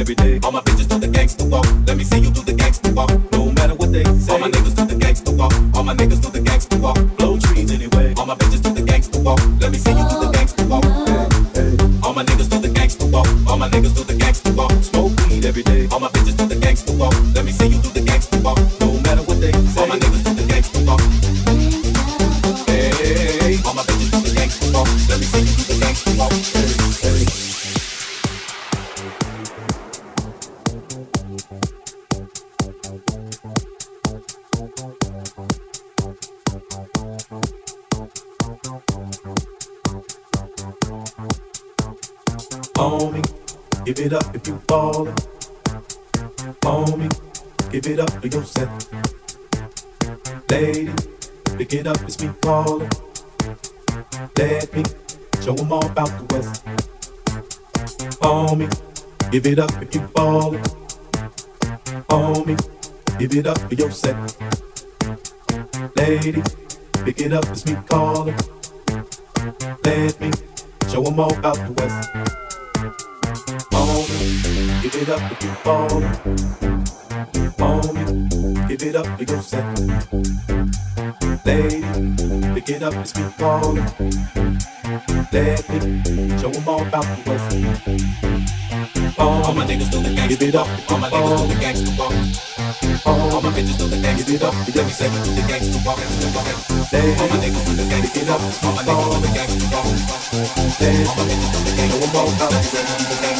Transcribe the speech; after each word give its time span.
every 0.00 0.14
day. 0.14 0.40
All 0.42 0.50
my 0.50 0.60
bitches 0.60 0.88
do 0.88 0.98
the 0.98 1.06
gangsta 1.06 1.48
walk. 1.48 1.66
Let 1.86 1.96
me 1.96 2.04
see 2.04 2.18
you 2.18 2.30
do 2.30 2.42
the 2.42 2.52
gangsta 2.52 2.92
walk. 2.94 3.10
No 3.32 3.52
matter 3.52 3.74
what 3.74 3.92
they 3.92 4.02
say. 4.04 4.32
All 4.32 4.38
my 4.38 4.48
niggas 4.48 4.74
do 4.74 4.86
the 4.86 4.94
gangsta 4.94 5.36
walk. 5.36 5.52
All 5.76 5.84
my 5.84 5.94
niggas 5.94 6.19
it 83.00 83.02
it's 83.02 83.16
me 83.16 83.24
callin'. 83.38 83.84
Let 85.32 85.68
me 85.68 86.38
show 86.38 86.50
'em 86.50 86.68
all 86.68 86.82
about 86.82 87.04
the 87.04 87.30
West. 87.30 87.56
All 89.18 89.54
my 89.54 89.64
niggas 89.66 89.90
do 89.90 90.02
the 90.02 90.10
gangsta 90.10 90.48
it 90.48 90.54
up. 90.54 90.68
All 90.90 90.98
my 90.98 91.08
niggas 91.08 91.38
do 91.40 91.46
the 91.48 91.58
gangsta 91.64 91.90
walk. 91.98 92.14
All 93.06 93.40
my 93.42 93.50
bitches 93.50 93.78
do 93.78 93.86
the 93.88 93.96
gangsta 93.96 94.34
it 94.34 94.42
up. 94.42 94.54
Say 94.98 95.08
we 95.08 95.18
do 95.24 95.30
the 95.38 95.42
gangsta 95.50 95.78
walk. 95.86 95.98
All 97.20 97.28
my 97.28 97.36
niggas 97.42 97.64
do 97.66 97.72
the 97.80 97.84
gangsta 97.90 98.20
it 98.22 98.28
up. 98.28 98.40
All 98.64 98.72
my 98.76 98.82
niggas 98.82 99.08
do 99.12 99.20
the 99.20 99.30
gangsta 99.36 99.66
walk. 99.72 99.86
All 101.08 101.14
my 101.16 101.24
bitches 101.28 101.50
do 101.52 101.58
the 101.66 101.72
gangsta 101.78 102.08
walk. 102.14 102.26
Me 102.28 102.62
say 102.70 102.82
we 102.88 102.94
do 102.98 103.04
the 103.10 103.16
gangsta 103.24 103.39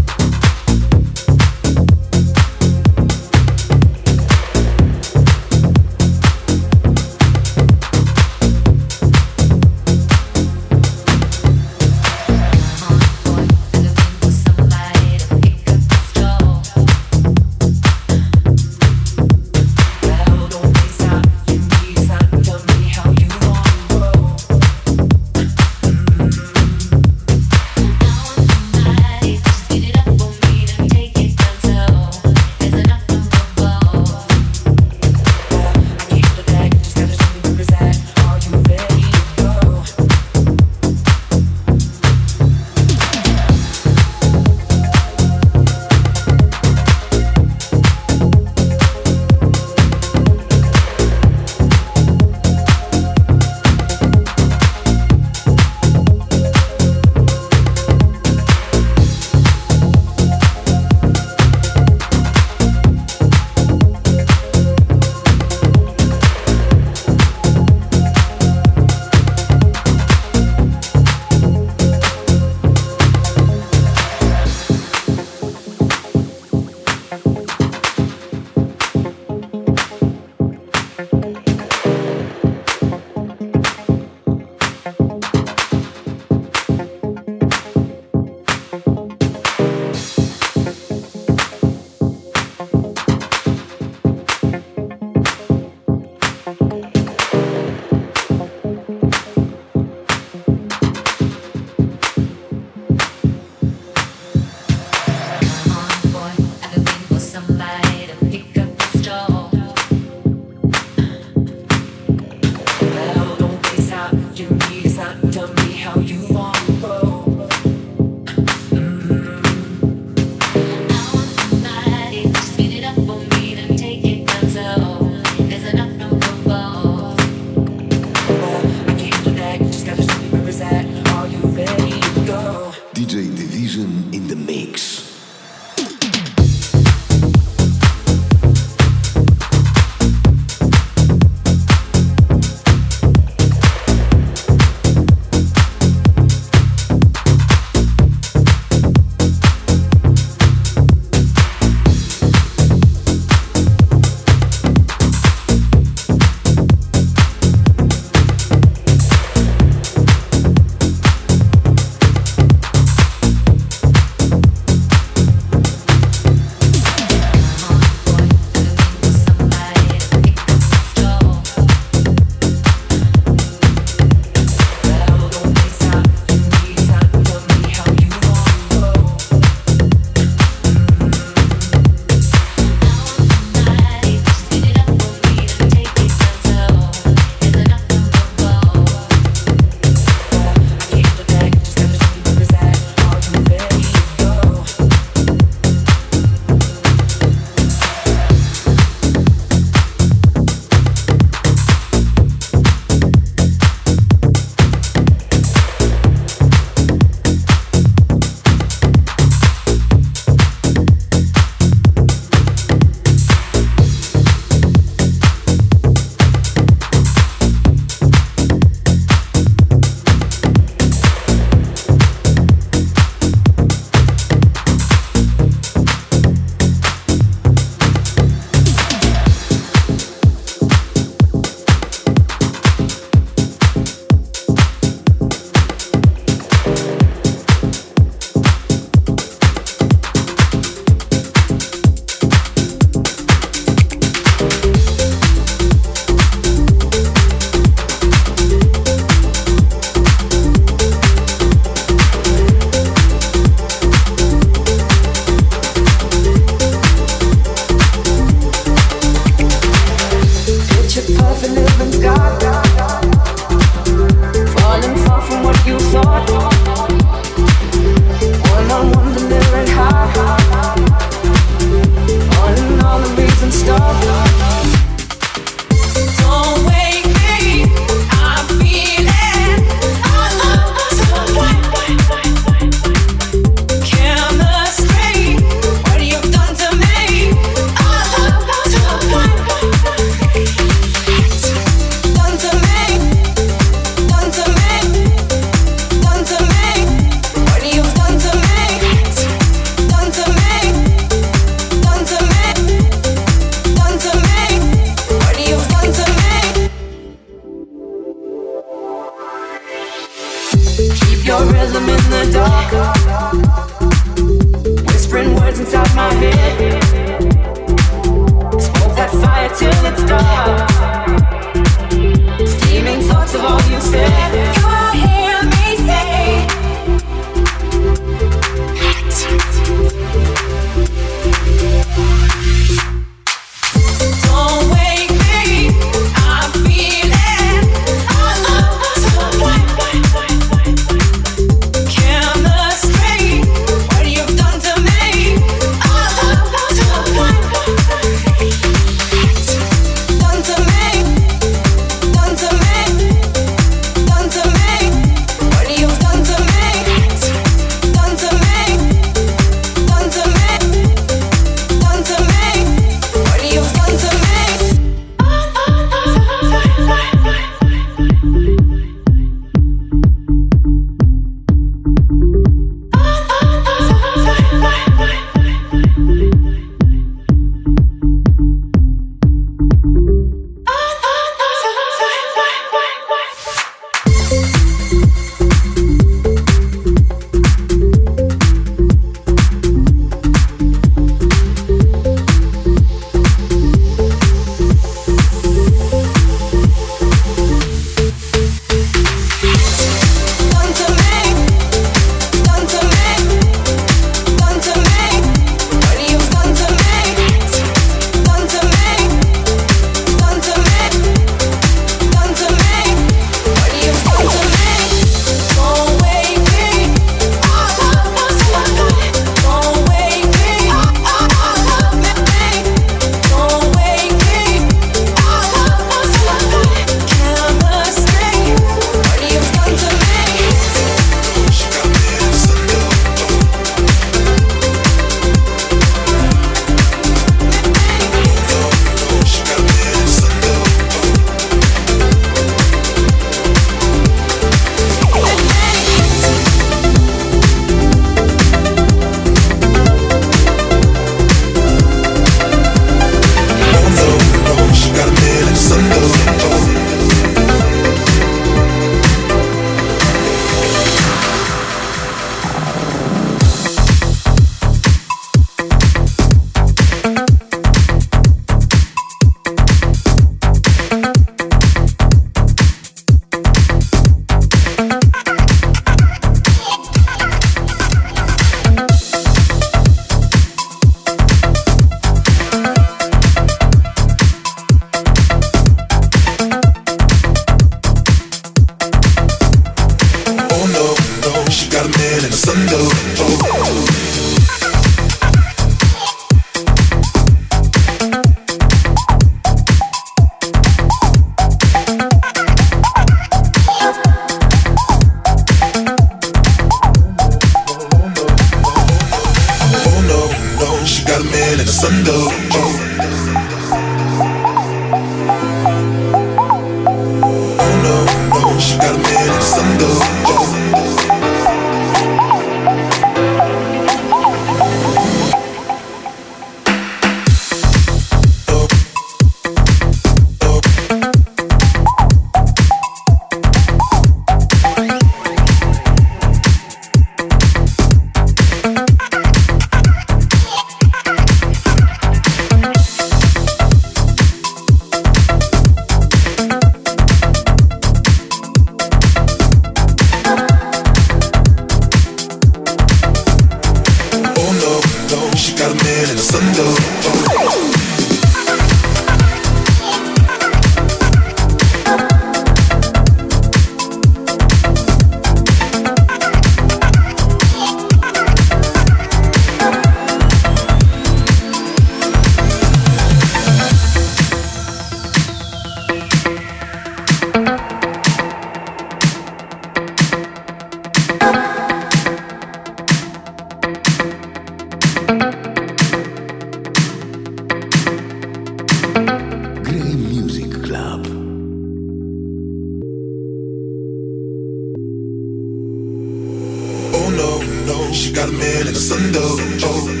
Sunday. 598.91 599.21
Oh. 599.63 600.00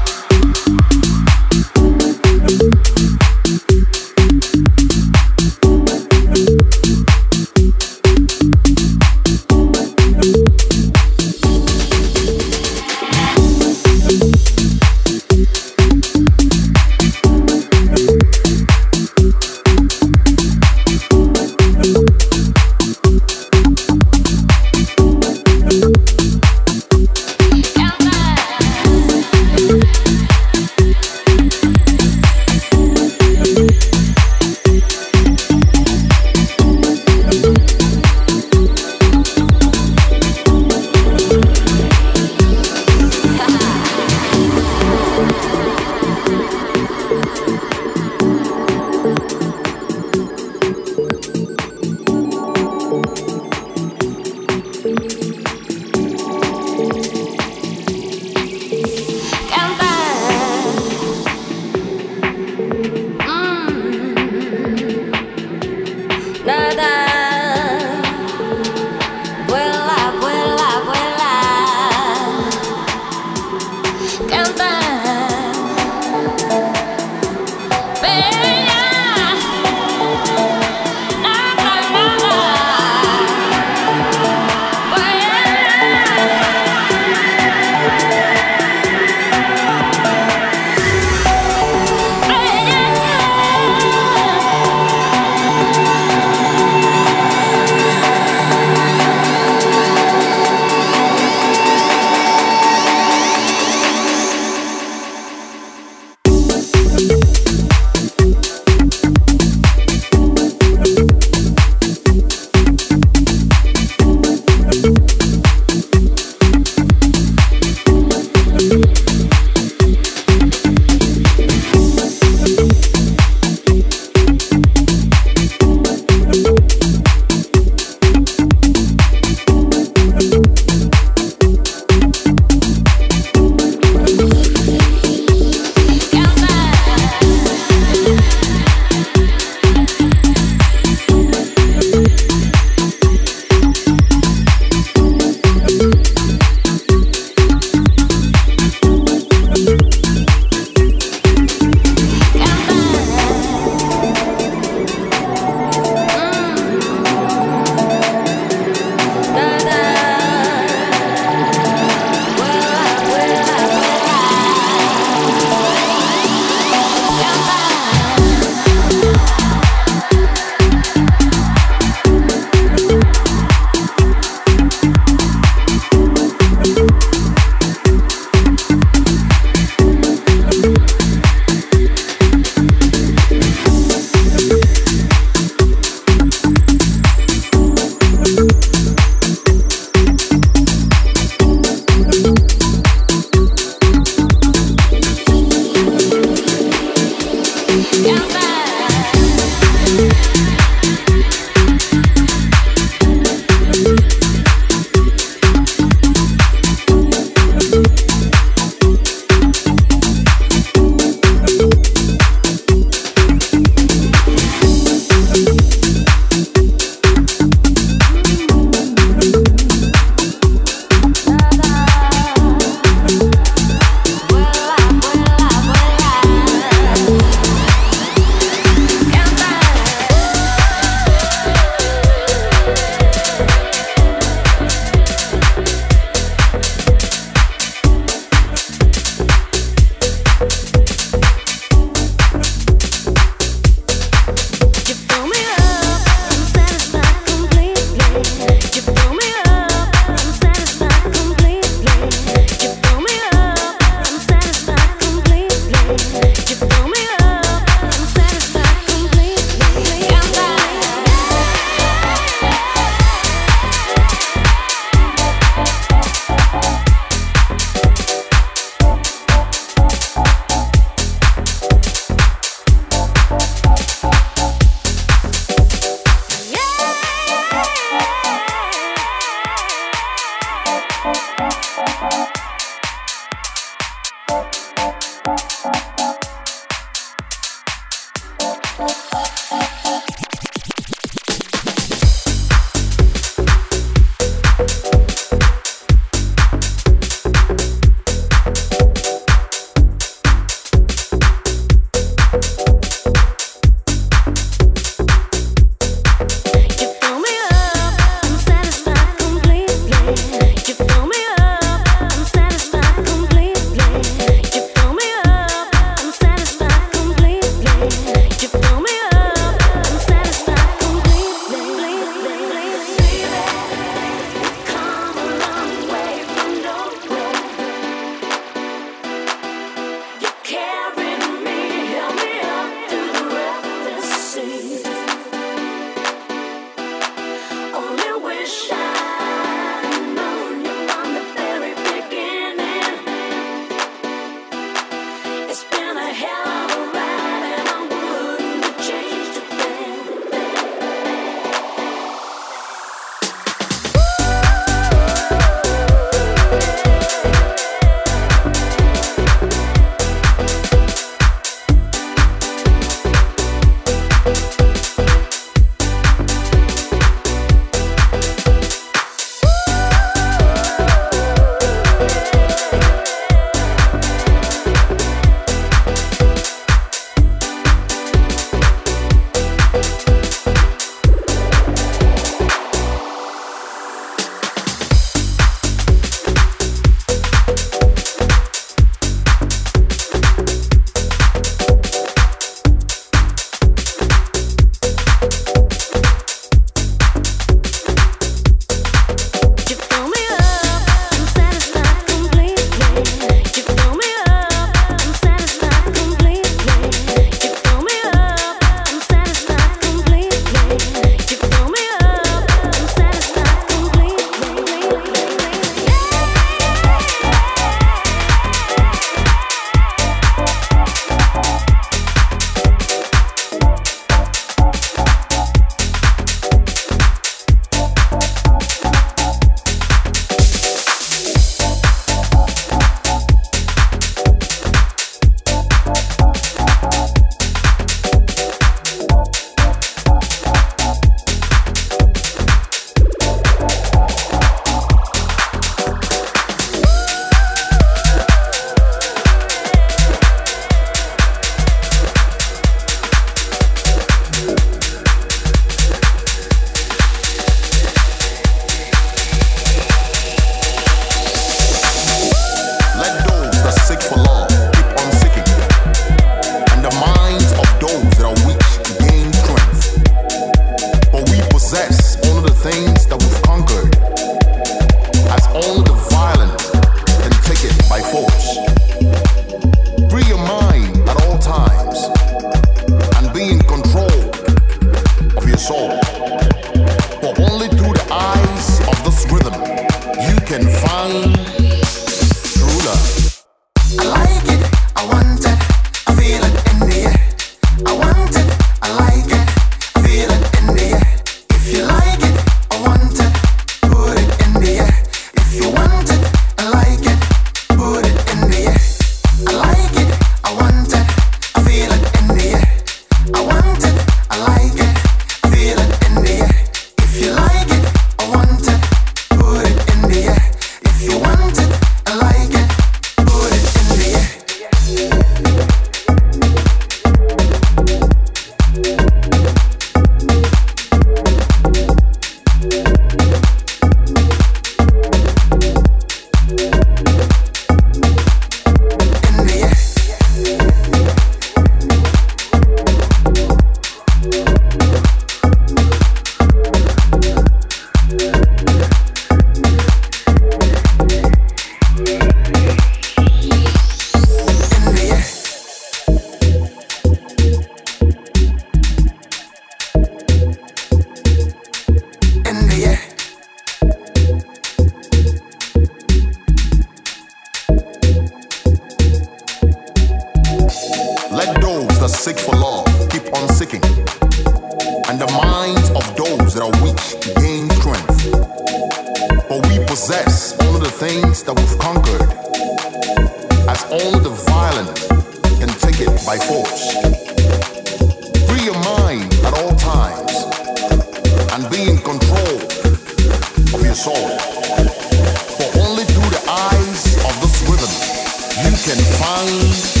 One. 599.21 600.00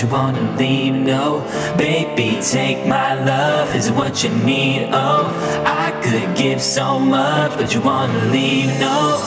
you 0.00 0.08
wanna 0.08 0.56
leave? 0.56 0.94
No, 0.94 1.40
baby, 1.76 2.38
take 2.42 2.86
my 2.86 3.14
love, 3.22 3.74
is 3.74 3.90
what 3.90 4.22
you 4.24 4.30
need. 4.30 4.88
Oh, 4.92 5.28
I 5.66 5.90
could 6.02 6.36
give 6.36 6.62
so 6.62 6.98
much, 6.98 7.56
but 7.58 7.74
you 7.74 7.80
wanna 7.80 8.24
leave? 8.26 8.68
No. 8.80 9.19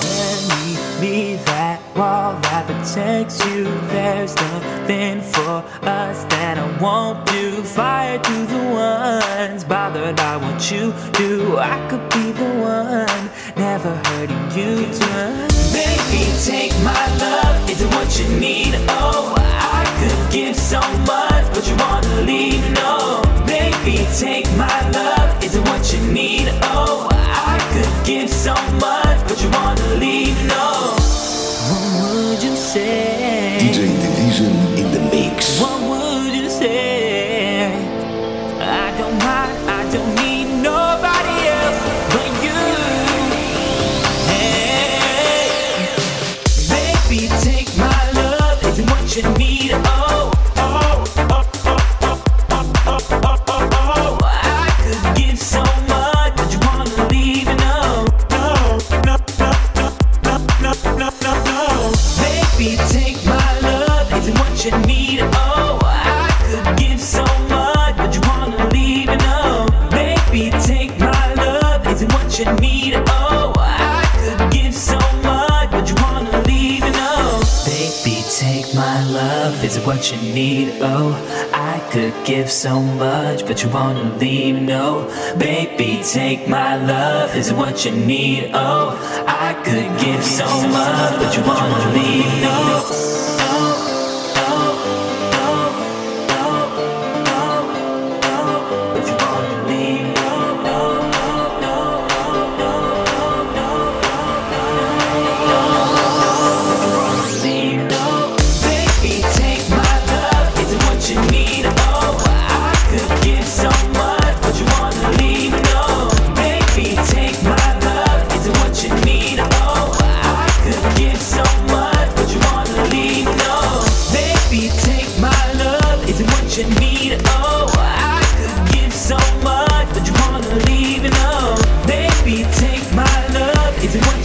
so 82.63 82.79
much, 82.79 83.45
but 83.45 83.61
you 83.61 83.67
wanna 83.67 84.15
leave? 84.19 84.55
No, 84.55 85.11
baby, 85.37 86.01
take 86.01 86.47
my 86.47 86.77
love. 86.77 87.35
Is 87.35 87.49
it 87.51 87.57
what 87.57 87.83
you 87.83 87.91
need? 87.91 88.51
Oh, 88.53 88.95
I 89.27 89.53
could 89.65 89.91
give 89.99 90.23
so 90.23 90.47
much, 90.69 91.13
but 91.19 91.35
you 91.35 91.43
wanna 91.43 91.91
leave? 91.91 92.41
No. 92.41 92.82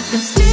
Fool 0.00 0.47